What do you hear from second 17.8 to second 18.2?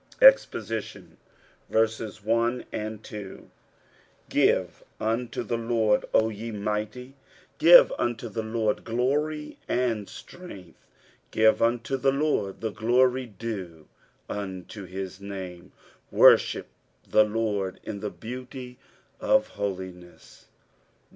in the